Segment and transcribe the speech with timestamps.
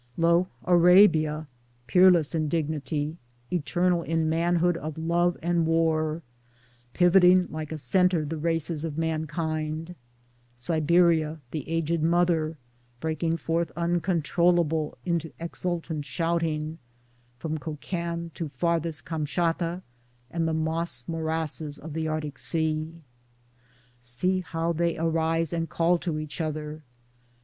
[0.27, 1.45] ]Lo, Arabia!
[1.85, 3.17] peerless in dignity,
[3.53, 6.23] eternal in manhood of love and war—
[6.95, 9.93] pivoting like a centre the races of man kind;
[10.55, 12.57] Siberia, the aged mother,
[12.99, 16.79] breaking forth uncontrollable into exultant shouting,
[17.37, 19.83] from Kokan to farthest Kamschatka
[20.31, 22.91] and the moss morasses of the Arctic Sea!
[23.99, 26.81] See how they arise and call to each other